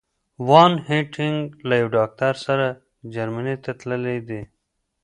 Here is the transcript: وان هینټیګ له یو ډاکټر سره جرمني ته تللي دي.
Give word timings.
وان 0.47 0.73
هینټیګ 0.87 1.39
له 1.67 1.75
یو 1.81 1.87
ډاکټر 1.97 2.33
سره 2.45 2.65
جرمني 3.13 3.55
ته 3.63 3.71
تللي 3.79 4.17
دي. 4.27 4.41